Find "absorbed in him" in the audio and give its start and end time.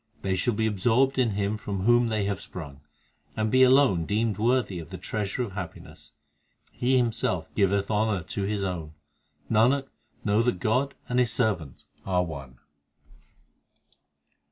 0.65-1.57